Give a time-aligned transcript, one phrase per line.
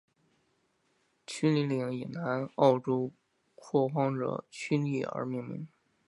[1.27, 3.11] 屈利岭以南澳州
[3.55, 5.67] 拓荒者屈利而命名。